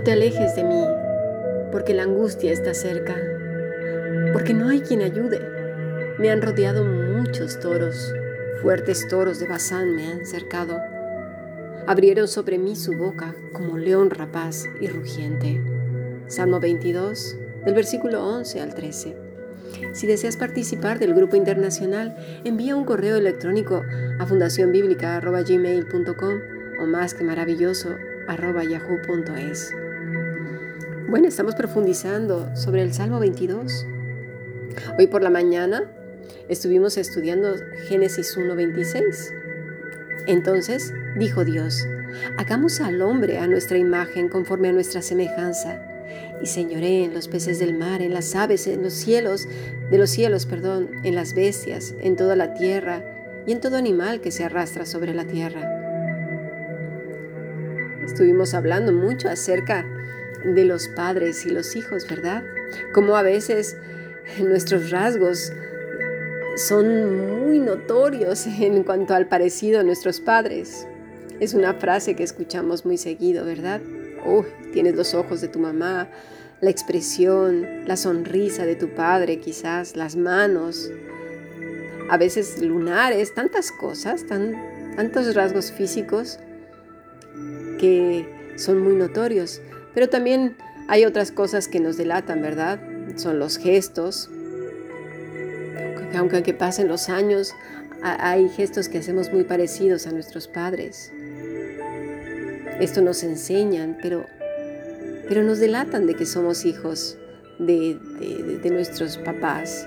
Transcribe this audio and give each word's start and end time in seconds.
No 0.00 0.04
te 0.04 0.12
alejes 0.12 0.56
de 0.56 0.64
mí, 0.64 0.82
porque 1.70 1.92
la 1.92 2.04
angustia 2.04 2.52
está 2.52 2.72
cerca, 2.72 3.16
porque 4.32 4.54
no 4.54 4.70
hay 4.70 4.80
quien 4.80 5.02
ayude. 5.02 5.46
Me 6.18 6.30
han 6.30 6.40
rodeado 6.40 6.86
muchos 6.86 7.60
toros, 7.60 8.14
fuertes 8.62 9.06
toros 9.08 9.40
de 9.40 9.46
Bazán 9.46 9.94
me 9.94 10.06
han 10.06 10.24
cercado. 10.24 10.80
Abrieron 11.86 12.28
sobre 12.28 12.56
mí 12.56 12.76
su 12.76 12.96
boca 12.96 13.34
como 13.52 13.76
león 13.76 14.08
rapaz 14.08 14.64
y 14.80 14.86
rugiente. 14.86 15.60
Salmo 16.28 16.60
22, 16.60 17.36
del 17.66 17.74
versículo 17.74 18.26
11 18.26 18.60
al 18.62 18.74
13. 18.74 19.14
Si 19.92 20.06
deseas 20.06 20.38
participar 20.38 20.98
del 20.98 21.12
grupo 21.12 21.36
internacional, 21.36 22.16
envía 22.44 22.74
un 22.74 22.86
correo 22.86 23.18
electrónico 23.18 23.82
a 24.18 24.24
fundacionbiblica.gmail.com 24.24 26.40
o 26.80 26.86
más 26.86 27.12
que 27.12 27.22
maravilloso 27.22 27.98
yahoo.es. 28.36 29.74
Bueno, 31.10 31.26
estamos 31.26 31.56
profundizando 31.56 32.54
sobre 32.54 32.82
el 32.82 32.94
Salmo 32.94 33.18
22. 33.18 33.84
Hoy 34.96 35.08
por 35.08 35.24
la 35.24 35.30
mañana 35.30 35.90
estuvimos 36.48 36.96
estudiando 36.96 37.56
Génesis 37.88 38.38
1.26. 38.38 39.32
Entonces 40.28 40.94
dijo 41.18 41.44
Dios, 41.44 41.84
hagamos 42.36 42.80
al 42.80 43.02
hombre 43.02 43.38
a 43.38 43.48
nuestra 43.48 43.76
imagen 43.76 44.28
conforme 44.28 44.68
a 44.68 44.72
nuestra 44.72 45.02
semejanza 45.02 45.82
y 46.40 46.46
señoré 46.46 47.02
en 47.02 47.12
los 47.12 47.26
peces 47.26 47.58
del 47.58 47.76
mar, 47.76 48.02
en 48.02 48.14
las 48.14 48.36
aves, 48.36 48.68
en 48.68 48.84
los 48.84 48.92
cielos, 48.92 49.48
de 49.90 49.98
los 49.98 50.10
cielos, 50.10 50.46
perdón, 50.46 50.90
en 51.02 51.16
las 51.16 51.34
bestias, 51.34 51.92
en 52.00 52.14
toda 52.14 52.36
la 52.36 52.54
tierra 52.54 53.02
y 53.48 53.50
en 53.50 53.58
todo 53.58 53.78
animal 53.78 54.20
que 54.20 54.30
se 54.30 54.44
arrastra 54.44 54.86
sobre 54.86 55.12
la 55.12 55.24
tierra. 55.24 55.76
Estuvimos 58.04 58.54
hablando 58.54 58.92
mucho 58.92 59.28
acerca 59.28 59.84
de 60.44 60.64
los 60.64 60.88
padres 60.88 61.44
y 61.46 61.50
los 61.50 61.76
hijos, 61.76 62.06
¿verdad? 62.08 62.44
Como 62.94 63.16
a 63.16 63.22
veces 63.22 63.76
nuestros 64.38 64.90
rasgos 64.90 65.52
son 66.56 67.46
muy 67.46 67.58
notorios 67.58 68.46
en 68.46 68.82
cuanto 68.82 69.14
al 69.14 69.26
parecido 69.28 69.80
a 69.80 69.82
nuestros 69.82 70.20
padres. 70.20 70.86
Es 71.40 71.54
una 71.54 71.74
frase 71.74 72.14
que 72.14 72.22
escuchamos 72.22 72.84
muy 72.84 72.98
seguido, 72.98 73.44
¿verdad? 73.44 73.80
Oh, 74.26 74.44
tienes 74.72 74.94
los 74.94 75.14
ojos 75.14 75.40
de 75.40 75.48
tu 75.48 75.58
mamá, 75.58 76.08
la 76.60 76.70
expresión, 76.70 77.86
la 77.86 77.96
sonrisa 77.96 78.66
de 78.66 78.76
tu 78.76 78.90
padre, 78.90 79.40
quizás, 79.40 79.96
las 79.96 80.16
manos, 80.16 80.90
a 82.10 82.18
veces 82.18 82.60
lunares, 82.60 83.34
tantas 83.34 83.72
cosas, 83.72 84.26
tantos 84.26 85.34
rasgos 85.34 85.72
físicos 85.72 86.38
que 87.78 88.28
son 88.56 88.80
muy 88.80 88.94
notorios, 88.94 89.62
pero 89.94 90.08
también 90.08 90.56
hay 90.88 91.04
otras 91.04 91.32
cosas 91.32 91.68
que 91.68 91.80
nos 91.80 91.96
delatan, 91.96 92.42
¿verdad? 92.42 92.80
Son 93.16 93.38
los 93.38 93.58
gestos, 93.58 94.30
aunque, 96.16 96.36
aunque 96.36 96.54
pasen 96.54 96.88
los 96.88 97.08
años, 97.08 97.54
hay 98.02 98.48
gestos 98.48 98.88
que 98.88 98.98
hacemos 98.98 99.32
muy 99.32 99.44
parecidos 99.44 100.06
a 100.06 100.12
nuestros 100.12 100.48
padres. 100.48 101.12
Esto 102.80 103.02
nos 103.02 103.22
enseñan, 103.22 103.98
pero, 104.00 104.26
pero 105.28 105.42
nos 105.42 105.58
delatan 105.58 106.06
de 106.06 106.14
que 106.14 106.24
somos 106.24 106.64
hijos 106.64 107.18
de, 107.58 107.98
de 108.62 108.70
nuestros 108.70 109.18
papás. 109.18 109.86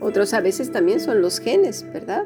Otros 0.00 0.34
a 0.34 0.40
veces 0.40 0.70
también 0.70 1.00
son 1.00 1.22
los 1.22 1.40
genes, 1.40 1.84
¿verdad? 1.92 2.24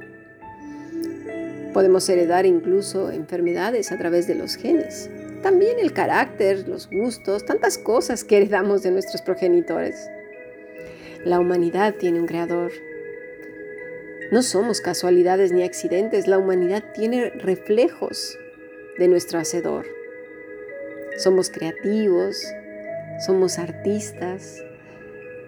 Podemos 1.72 2.08
heredar 2.08 2.46
incluso 2.46 3.10
enfermedades 3.10 3.92
a 3.92 3.98
través 3.98 4.26
de 4.26 4.34
los 4.34 4.56
genes. 4.56 5.10
También 5.42 5.78
el 5.78 5.92
carácter, 5.92 6.66
los 6.68 6.88
gustos, 6.90 7.44
tantas 7.44 7.78
cosas 7.78 8.24
que 8.24 8.38
heredamos 8.38 8.82
de 8.82 8.90
nuestros 8.90 9.22
progenitores. 9.22 10.10
La 11.24 11.40
humanidad 11.40 11.94
tiene 11.94 12.20
un 12.20 12.26
creador. 12.26 12.72
No 14.32 14.42
somos 14.42 14.80
casualidades 14.80 15.52
ni 15.52 15.62
accidentes, 15.62 16.26
la 16.26 16.38
humanidad 16.38 16.84
tiene 16.94 17.30
reflejos 17.30 18.38
de 18.98 19.08
nuestro 19.08 19.38
hacedor. 19.38 19.86
Somos 21.16 21.50
creativos, 21.50 22.44
somos 23.24 23.58
artistas, 23.58 24.62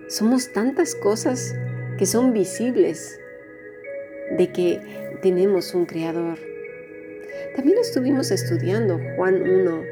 somos 0.09 0.53
tantas 0.53 0.95
cosas 0.95 1.55
que 1.99 2.07
son 2.07 2.33
visibles 2.33 3.21
de 4.37 4.53
que 4.53 4.81
tenemos 5.23 5.75
un 5.75 5.87
creador. 5.87 6.48
También 7.55 7.79
estuvimos 7.79 8.31
estudiando 8.31 9.01
Juan 9.17 9.43
1, 9.43 9.83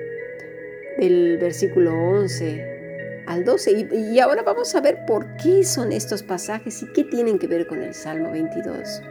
del 0.99 1.39
versículo 1.39 1.95
11 1.95 3.25
al 3.27 3.45
12, 3.45 3.73
y, 3.73 3.95
y, 3.95 4.21
ahora 4.21 4.43
vamos 4.43 4.75
a 4.75 4.81
ver 4.81 5.05
por 5.07 5.37
qué 5.37 5.65
son 5.65 5.93
estos 5.93 6.23
pasajes 6.23 6.83
y 6.83 6.93
qué 6.93 7.03
tienen 7.05 7.39
que 7.39 7.49
ver 7.49 7.67
con 7.67 7.83
el 7.83 7.93
Salmo 7.93 8.31
22. 8.31 9.03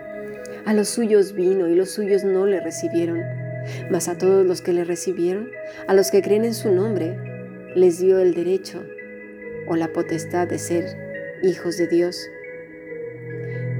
A 0.66 0.74
los 0.74 0.90
suyos 0.90 1.34
vino 1.34 1.68
y 1.68 1.76
los 1.76 1.92
suyos 1.92 2.24
no 2.24 2.46
le 2.46 2.62
recibieron, 2.62 3.22
mas 3.90 4.08
a 4.08 4.18
todos 4.18 4.46
los 4.46 4.62
que 4.62 4.74
le 4.74 4.84
recibieron, 4.84 5.52
a 5.88 5.94
los 5.94 6.12
que 6.12 6.22
creen 6.22 6.46
en 6.46 6.54
su 6.54 6.72
nombre, 6.72 7.18
les 7.76 8.00
dio 8.00 8.20
el 8.20 8.34
derecho 8.34 8.84
o 9.68 9.76
la 9.76 9.92
potestad 9.92 10.48
de 10.48 10.60
ser 10.60 10.86
hijos 11.44 11.78
de 11.78 11.88
Dios. 11.88 12.30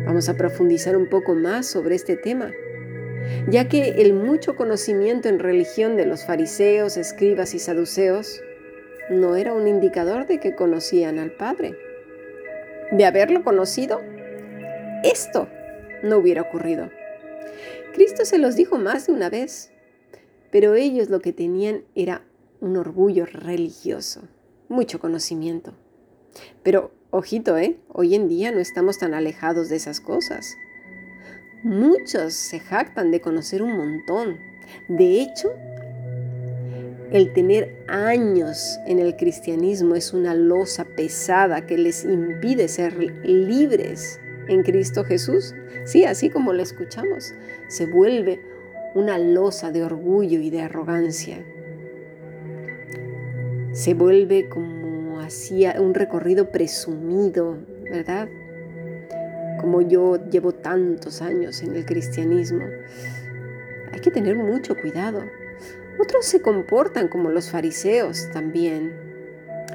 Vamos 0.06 0.30
a 0.30 0.36
profundizar 0.36 0.96
un 0.98 1.08
poco 1.08 1.34
más 1.34 1.66
sobre 1.66 1.96
este 1.96 2.16
tema, 2.16 2.52
ya 3.50 3.68
que 3.68 4.02
el 4.02 4.14
mucho 4.14 4.56
conocimiento 4.56 5.30
en 5.30 5.40
religión 5.40 5.96
de 5.96 6.06
los 6.06 6.26
fariseos, 6.26 6.98
escribas 6.98 7.54
y 7.54 7.60
saduceos 7.60 8.42
no 9.10 9.36
era 9.36 9.54
un 9.54 9.68
indicador 9.68 10.26
de 10.28 10.40
que 10.40 10.56
conocían 10.56 11.20
al 11.20 11.32
Padre. 11.32 11.78
De 12.92 13.06
haberlo 13.06 13.44
conocido, 13.44 14.02
esto 15.04 15.48
no 16.04 16.18
hubiera 16.18 16.42
ocurrido. 16.42 16.90
Cristo 17.94 18.26
se 18.26 18.38
los 18.38 18.56
dijo 18.56 18.78
más 18.78 19.08
de 19.08 19.14
una 19.14 19.30
vez, 19.30 19.72
pero 20.52 20.76
ellos 20.76 21.10
lo 21.10 21.20
que 21.20 21.34
tenían 21.34 21.84
era 21.96 22.24
un 22.60 22.78
orgullo 22.78 23.26
religioso, 23.26 24.22
mucho 24.70 25.00
conocimiento. 25.00 25.74
Pero 26.64 26.92
Ojito, 27.18 27.58
¿eh? 27.58 27.78
Hoy 27.88 28.14
en 28.14 28.28
día 28.28 28.52
no 28.52 28.60
estamos 28.60 28.98
tan 28.98 29.14
alejados 29.14 29.70
de 29.70 29.78
esas 29.78 30.02
cosas. 30.02 30.58
Muchos 31.66 32.36
se 32.36 32.60
jactan 32.60 33.10
de 33.10 33.22
conocer 33.22 33.64
un 33.64 33.76
montón. 33.76 34.38
De 34.88 35.20
hecho, 35.20 35.52
el 37.12 37.34
tener 37.34 37.84
años 37.88 38.78
en 38.86 39.00
el 39.00 39.16
cristianismo 39.16 39.96
es 39.96 40.14
una 40.14 40.36
losa 40.36 40.86
pesada 40.86 41.66
que 41.66 41.80
les 41.80 42.06
impide 42.06 42.68
ser 42.68 42.96
libres 43.24 44.20
en 44.48 44.62
Cristo 44.62 45.04
Jesús. 45.06 45.56
Sí, 45.86 46.06
así 46.06 46.30
como 46.30 46.54
lo 46.54 46.62
escuchamos, 46.62 47.34
se 47.68 47.88
vuelve 47.88 48.40
una 48.94 49.18
losa 49.18 49.72
de 49.72 49.84
orgullo 49.84 50.42
y 50.42 50.52
de 50.52 50.62
arrogancia. 50.62 51.44
Se 53.72 53.96
vuelve 53.96 54.50
como 54.50 55.20
hacía 55.20 55.82
un 55.82 55.96
recorrido 55.96 56.52
presumido, 56.52 57.58
¿verdad? 57.90 58.30
Como 59.66 59.82
yo 59.82 60.24
llevo 60.30 60.52
tantos 60.52 61.24
años 61.24 61.64
en 61.64 61.76
el 61.76 61.88
cristianismo. 61.88 62.66
Hay 63.92 64.00
que 64.00 64.12
tener 64.12 64.36
mucho 64.36 64.78
cuidado. 64.78 65.24
Otros 66.00 66.28
se 66.28 66.40
comportan 66.40 67.08
como 67.08 67.32
los 67.32 67.50
fariseos 67.50 68.30
también. 68.32 68.94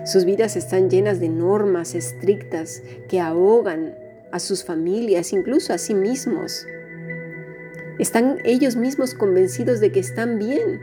Sus 0.07 0.25
vidas 0.25 0.55
están 0.55 0.91
llenas 0.91 1.19
de 1.19 1.29
normas 1.29 1.97
estrictas 1.97 2.85
que 3.09 3.19
ahogan 3.19 3.97
a 4.31 4.39
sus 4.39 4.63
familias, 4.63 5.33
incluso 5.33 5.73
a 5.73 5.79
sí 5.79 5.97
mismos. 5.97 6.69
Están 7.99 8.39
ellos 8.45 8.77
mismos 8.77 9.15
convencidos 9.15 9.81
de 9.81 9.91
que 9.91 9.99
están 9.99 10.39
bien, 10.39 10.81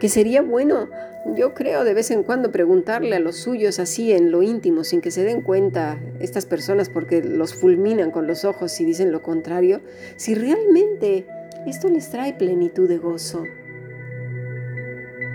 que 0.00 0.08
sería 0.08 0.42
bueno, 0.42 0.88
yo 1.36 1.54
creo, 1.54 1.84
de 1.84 1.94
vez 1.94 2.10
en 2.10 2.22
cuando 2.22 2.52
preguntarle 2.52 3.16
a 3.16 3.20
los 3.20 3.36
suyos 3.36 3.78
así 3.78 4.12
en 4.12 4.30
lo 4.30 4.42
íntimo, 4.42 4.84
sin 4.84 5.00
que 5.00 5.10
se 5.10 5.24
den 5.24 5.42
cuenta 5.42 5.98
estas 6.20 6.46
personas 6.46 6.88
porque 6.88 7.22
los 7.22 7.54
fulminan 7.54 8.10
con 8.10 8.26
los 8.26 8.44
ojos 8.44 8.80
y 8.80 8.84
dicen 8.84 9.12
lo 9.12 9.22
contrario, 9.22 9.80
si 10.16 10.34
realmente 10.34 11.26
esto 11.66 11.88
les 11.88 12.10
trae 12.10 12.34
plenitud 12.34 12.88
de 12.88 12.98
gozo. 12.98 13.44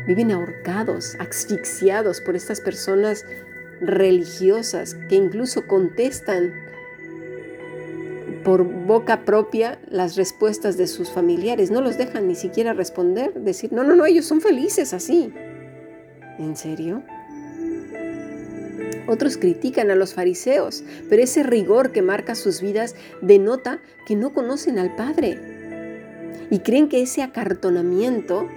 Viven 0.07 0.31
ahorcados, 0.31 1.15
asfixiados 1.19 2.21
por 2.21 2.36
estas 2.36 2.60
personas 2.60 3.25
religiosas 3.80 4.95
que 5.10 5.15
incluso 5.15 5.68
contestan 5.68 6.54
por 8.43 8.63
boca 8.63 9.25
propia 9.25 9.79
las 9.89 10.15
respuestas 10.15 10.77
de 10.77 10.87
sus 10.87 11.11
familiares. 11.11 11.71
No 11.71 11.81
los 11.81 11.97
dejan 11.97 12.27
ni 12.27 12.35
siquiera 12.35 12.73
responder, 12.73 13.33
decir, 13.33 13.71
no, 13.71 13.83
no, 13.83 13.95
no, 13.95 14.05
ellos 14.05 14.25
son 14.25 14.41
felices 14.41 14.93
así. 14.93 15.33
¿En 16.39 16.55
serio? 16.55 17.03
Otros 19.07 19.37
critican 19.37 19.91
a 19.91 19.95
los 19.95 20.13
fariseos, 20.13 20.83
pero 21.09 21.21
ese 21.21 21.43
rigor 21.43 21.91
que 21.91 22.01
marca 22.01 22.35
sus 22.35 22.61
vidas 22.61 22.95
denota 23.21 23.79
que 24.05 24.15
no 24.15 24.33
conocen 24.33 24.79
al 24.79 24.95
Padre 24.95 26.47
y 26.49 26.59
creen 26.59 26.87
que 26.87 27.01
ese 27.01 27.21
acartonamiento 27.21 28.47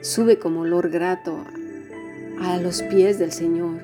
sube 0.00 0.38
como 0.38 0.60
olor 0.60 0.88
grato 0.88 1.44
a 2.40 2.56
los 2.58 2.82
pies 2.82 3.18
del 3.18 3.32
Señor. 3.32 3.80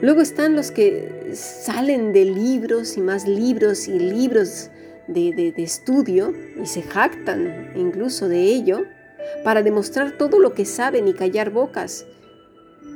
Luego 0.00 0.20
están 0.20 0.54
los 0.54 0.70
que 0.70 1.19
salen 1.34 2.12
de 2.12 2.24
libros 2.24 2.96
y 2.96 3.00
más 3.00 3.26
libros 3.26 3.88
y 3.88 3.98
libros 3.98 4.70
de, 5.06 5.52
estudio 5.56 6.32
y 6.62 6.66
se 6.66 6.82
jactan 6.82 7.72
incluso 7.74 8.28
de 8.28 8.42
ello 8.42 8.84
para 9.44 9.62
demostrar 9.62 10.16
todo 10.18 10.38
lo 10.38 10.54
que 10.54 10.64
saben 10.64 11.08
y 11.08 11.14
callar 11.14 11.50
bocas 11.50 12.06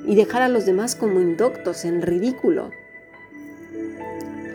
y 0.07 0.15
dejar 0.15 0.43
a 0.43 0.49
los 0.49 0.67
demás 0.67 0.95
como 0.95 1.21
indoctos 1.21 1.85
en 1.85 2.03
ridículo. 2.03 2.71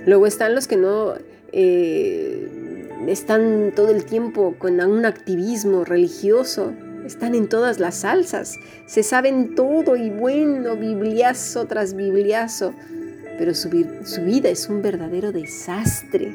Luego 0.05 0.25
están 0.25 0.55
los 0.55 0.67
que 0.67 0.77
no 0.77 1.15
eh, 1.51 2.47
están 3.07 3.73
todo 3.75 3.89
el 3.89 4.05
tiempo 4.05 4.55
con 4.57 4.79
un 4.79 5.05
activismo 5.05 5.83
religioso, 5.83 6.73
están 7.05 7.35
en 7.35 7.47
todas 7.47 7.79
las 7.79 7.95
salsas, 7.95 8.55
se 8.85 9.03
saben 9.03 9.55
todo 9.55 9.95
y 9.95 10.09
bueno, 10.09 10.75
bibliazo 10.75 11.65
tras 11.65 11.95
bibliazo, 11.95 12.73
pero 13.39 13.53
su 13.53 13.69
vida 13.69 14.49
es 14.49 14.67
un 14.67 14.81
verdadero 14.81 15.31
desastre. 15.31 16.33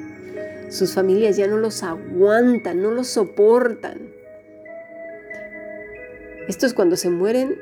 Sus 0.70 0.94
familias 0.94 1.36
ya 1.36 1.46
no 1.46 1.58
los 1.58 1.82
aguantan, 1.82 2.80
no 2.80 2.90
los 2.90 3.08
soportan. 3.08 4.08
Estos 6.48 6.72
cuando 6.72 6.96
se 6.96 7.10
mueren 7.10 7.58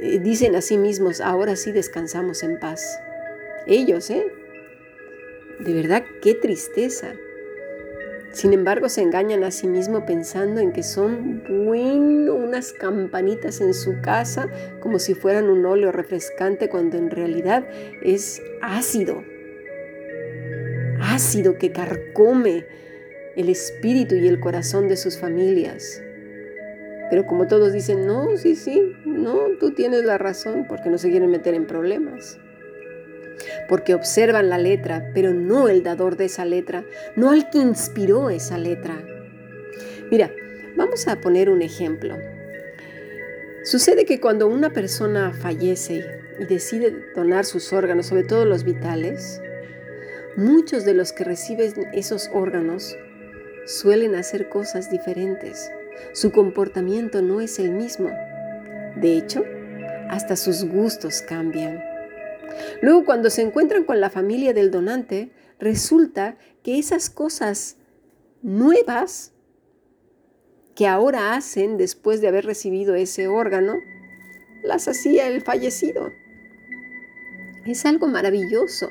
eh, 0.00 0.20
dicen 0.20 0.54
a 0.54 0.60
sí 0.60 0.78
mismos, 0.78 1.20
ahora 1.20 1.56
sí 1.56 1.72
descansamos 1.72 2.44
en 2.44 2.60
paz. 2.60 3.00
Ellos, 3.66 4.08
¿eh? 4.10 4.24
De 5.58 5.74
verdad, 5.74 6.04
qué 6.22 6.34
tristeza. 6.34 7.12
Sin 8.32 8.52
embargo, 8.52 8.88
se 8.88 9.02
engañan 9.02 9.42
a 9.42 9.50
sí 9.50 9.66
mismos 9.66 10.04
pensando 10.06 10.60
en 10.60 10.72
que 10.72 10.84
son, 10.84 11.42
bueno, 11.66 12.34
unas 12.34 12.72
campanitas 12.72 13.60
en 13.60 13.74
su 13.74 14.00
casa, 14.00 14.48
como 14.80 15.00
si 15.00 15.14
fueran 15.14 15.50
un 15.50 15.66
óleo 15.66 15.90
refrescante, 15.90 16.68
cuando 16.68 16.96
en 16.96 17.10
realidad 17.10 17.66
es 18.02 18.40
ácido. 18.62 19.24
Ácido 21.00 21.58
que 21.58 21.72
carcome 21.72 22.66
el 23.34 23.48
espíritu 23.48 24.14
y 24.14 24.28
el 24.28 24.38
corazón 24.38 24.86
de 24.86 24.96
sus 24.96 25.18
familias. 25.18 26.00
Pero 27.10 27.26
como 27.26 27.48
todos 27.48 27.72
dicen, 27.72 28.06
no, 28.06 28.36
sí, 28.36 28.54
sí, 28.54 28.92
no, 29.04 29.38
tú 29.58 29.72
tienes 29.72 30.04
la 30.04 30.18
razón, 30.18 30.66
porque 30.68 30.88
no 30.88 30.98
se 30.98 31.10
quieren 31.10 31.30
meter 31.30 31.54
en 31.54 31.66
problemas. 31.66 32.38
Porque 33.70 33.94
observan 33.94 34.50
la 34.50 34.58
letra, 34.58 35.10
pero 35.14 35.32
no 35.32 35.70
el 35.70 35.82
dador 35.82 36.18
de 36.18 36.26
esa 36.26 36.44
letra, 36.44 36.84
no 37.16 37.30
al 37.30 37.48
que 37.48 37.56
inspiró 37.56 38.28
esa 38.28 38.58
letra. 38.58 39.02
Mira, 40.10 40.30
vamos 40.76 41.08
a 41.08 41.22
poner 41.22 41.48
un 41.48 41.62
ejemplo. 41.62 42.18
Sucede 43.64 44.04
que 44.04 44.20
cuando 44.20 44.46
una 44.46 44.74
persona 44.74 45.32
fallece 45.32 46.04
y 46.38 46.44
decide 46.44 46.94
donar 47.16 47.46
sus 47.46 47.72
órganos, 47.72 48.06
sobre 48.06 48.24
todo 48.24 48.44
los 48.44 48.64
vitales, 48.64 49.40
muchos 50.36 50.84
de 50.84 50.92
los 50.92 51.14
que 51.14 51.24
reciben 51.24 51.72
esos 51.94 52.28
órganos 52.34 52.94
suelen 53.64 54.14
hacer 54.14 54.50
cosas 54.50 54.90
diferentes 54.90 55.70
su 56.12 56.32
comportamiento 56.32 57.22
no 57.22 57.40
es 57.40 57.58
el 57.58 57.70
mismo. 57.70 58.10
De 58.96 59.16
hecho, 59.16 59.44
hasta 60.08 60.36
sus 60.36 60.64
gustos 60.64 61.22
cambian. 61.22 61.89
Luego, 62.82 63.04
cuando 63.04 63.30
se 63.30 63.42
encuentran 63.42 63.84
con 63.84 64.00
la 64.00 64.10
familia 64.10 64.52
del 64.52 64.70
donante, 64.70 65.30
resulta 65.58 66.36
que 66.62 66.78
esas 66.78 67.10
cosas 67.10 67.76
nuevas 68.42 69.32
que 70.74 70.86
ahora 70.86 71.34
hacen 71.34 71.76
después 71.76 72.20
de 72.20 72.28
haber 72.28 72.46
recibido 72.46 72.94
ese 72.94 73.28
órgano, 73.28 73.74
las 74.62 74.88
hacía 74.88 75.26
el 75.28 75.42
fallecido. 75.42 76.10
Es 77.66 77.84
algo 77.84 78.06
maravilloso 78.06 78.90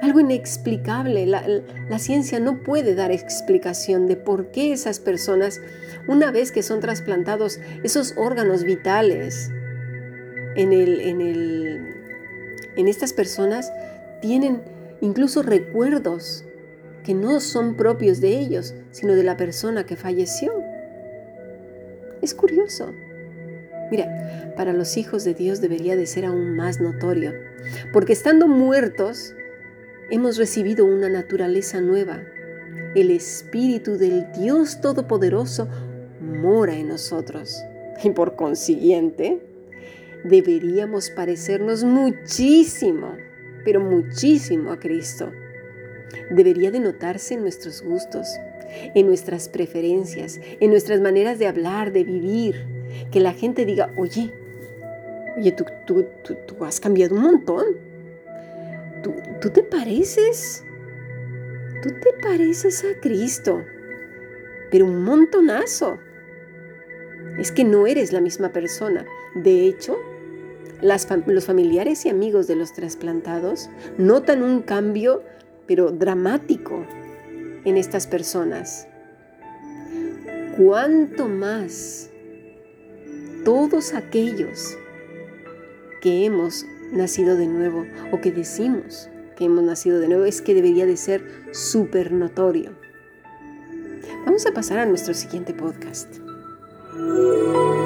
algo 0.00 0.20
inexplicable. 0.20 1.26
La, 1.26 1.98
ciencia 1.98 2.40
no 2.40 2.62
puede 2.62 2.94
dar 2.94 3.10
explicación 3.10 4.06
de 4.06 4.16
por 4.16 4.50
qué 4.50 4.72
esas 4.72 5.00
personas, 5.00 5.60
una 6.06 6.30
vez 6.30 6.52
que 6.52 6.62
son 6.62 6.80
trasplantados 6.80 7.60
esos 7.82 8.14
órganos 8.16 8.64
vitales 8.64 9.50
en, 10.54 10.72
el, 10.72 11.00
en, 11.00 11.20
el, 11.20 11.87
en 12.78 12.88
estas 12.88 13.12
personas, 13.12 13.72
tienen 14.22 14.62
incluso 15.00 15.42
recuerdos 15.42 16.44
que 17.04 17.12
no 17.12 17.40
son 17.40 17.76
propios 17.76 18.20
de 18.20 18.38
ellos, 18.38 18.74
sino 18.92 19.14
de 19.14 19.24
la 19.24 19.36
persona 19.36 19.84
que 19.84 19.96
falleció. 19.96 20.52
Es 22.22 22.34
curioso. 22.34 22.92
Mira, 23.90 24.52
para 24.56 24.72
los 24.72 24.96
hijos 24.96 25.24
de 25.24 25.34
Dios 25.34 25.60
debería 25.60 25.96
de 25.96 26.06
ser 26.06 26.24
aún 26.24 26.54
más 26.54 26.80
notorio, 26.80 27.32
porque 27.92 28.12
estando 28.12 28.46
muertos, 28.46 29.34
hemos 30.10 30.36
recibido 30.36 30.84
una 30.84 31.08
naturaleza 31.08 31.80
nueva. 31.80 32.22
El 32.94 33.10
Espíritu 33.10 33.98
del 33.98 34.30
Dios 34.32 34.80
Todopoderoso 34.80 35.68
mora 36.20 36.74
en 36.74 36.88
nosotros. 36.88 37.62
Y 38.04 38.10
por 38.10 38.36
consiguiente, 38.36 39.47
deberíamos 40.24 41.10
parecernos 41.10 41.84
muchísimo, 41.84 43.16
pero 43.64 43.80
muchísimo 43.80 44.72
a 44.72 44.78
Cristo. 44.78 45.32
Debería 46.30 46.70
de 46.70 46.80
notarse 46.80 47.34
en 47.34 47.42
nuestros 47.42 47.82
gustos, 47.82 48.28
en 48.94 49.06
nuestras 49.06 49.48
preferencias, 49.48 50.40
en 50.60 50.70
nuestras 50.70 51.00
maneras 51.00 51.38
de 51.38 51.46
hablar, 51.46 51.92
de 51.92 52.04
vivir. 52.04 52.66
Que 53.10 53.20
la 53.20 53.32
gente 53.32 53.64
diga, 53.64 53.92
oye, 53.96 54.32
oye, 55.36 55.52
tú, 55.52 55.64
tú, 55.86 56.06
tú 56.46 56.64
has 56.64 56.80
cambiado 56.80 57.14
un 57.14 57.22
montón 57.22 57.88
tú, 59.40 59.50
te 59.50 59.62
pareces, 59.62 60.64
tú 61.82 61.90
te 61.90 62.12
pareces 62.22 62.84
a 62.84 63.00
Cristo, 63.00 63.64
pero 64.70 64.86
un 64.86 65.02
montonazo. 65.02 65.98
Es 67.38 67.52
que 67.52 67.64
no 67.64 67.86
eres 67.86 68.12
la 68.12 68.20
misma 68.20 68.50
persona. 68.50 69.06
De 69.34 69.66
hecho, 69.66 69.96
los 70.82 71.44
familiares 71.44 72.04
y 72.06 72.08
amigos 72.08 72.46
de 72.46 72.56
los 72.56 72.72
trasplantados 72.72 73.68
notan 73.96 74.42
un 74.42 74.62
cambio, 74.62 75.22
pero 75.66 75.90
dramático, 75.90 76.84
en 77.64 77.76
estas 77.76 78.06
personas. 78.06 78.88
¿Cuánto 80.56 81.28
más 81.28 82.10
todos 83.44 83.94
aquellos 83.94 84.76
que 86.00 86.24
hemos 86.24 86.66
nacido 86.92 87.36
de 87.36 87.46
nuevo 87.46 87.86
o 88.12 88.20
que 88.20 88.32
decimos 88.32 89.08
que 89.36 89.44
hemos 89.44 89.62
nacido 89.62 90.00
de 90.00 90.08
nuevo 90.08 90.24
es 90.24 90.42
que 90.42 90.52
debería 90.52 90.84
de 90.84 90.96
ser 90.96 91.24
súper 91.52 92.12
notorio. 92.12 92.72
Vamos 94.26 94.44
a 94.46 94.52
pasar 94.52 94.78
a 94.78 94.86
nuestro 94.86 95.14
siguiente 95.14 95.54
podcast. 95.54 96.27
Thank 96.98 97.10
you. 97.10 97.77